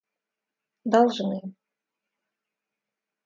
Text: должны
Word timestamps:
должны 0.85 1.37